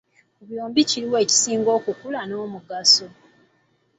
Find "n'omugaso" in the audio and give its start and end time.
2.27-3.07